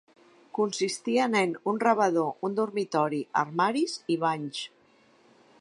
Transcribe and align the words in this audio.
Consistien 0.59 1.37
en: 1.41 1.53
un 1.73 1.83
rebedor, 1.83 2.33
un 2.49 2.57
dormitori, 2.63 3.23
armaris 3.45 3.99
i 4.17 4.21
banys. 4.29 4.65